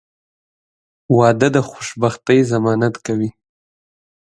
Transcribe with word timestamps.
•واده 1.17 1.47
د 1.55 1.57
خوشبختۍ 1.69 2.39
ضمانت 2.51 2.95
کوي. 3.05 3.29